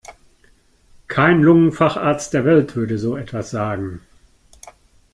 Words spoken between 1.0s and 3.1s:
Kein Lungenfacharzt der Welt würde